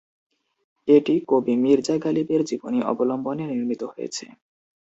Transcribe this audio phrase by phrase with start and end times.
[0.87, 4.25] এটি কবি মির্জা গালিবের জীবনী অবলম্বনে নির্মিত হয়েছে।